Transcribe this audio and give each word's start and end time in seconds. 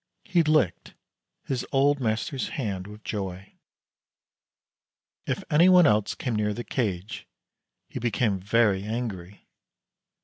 He 0.23 0.41
licked 0.41 0.95
his 1.43 1.63
old 1.71 1.99
master's 1.99 2.49
hand 2.57 2.87
with 2.87 3.03
joy. 3.03 3.53
If 5.27 5.43
anyone 5.51 5.85
else 5.85 6.15
came 6.15 6.35
near 6.35 6.55
the 6.55 6.63
cage 6.63 7.27
he 7.87 7.99
became 7.99 8.39
very 8.39 8.81
angry. 8.83 9.45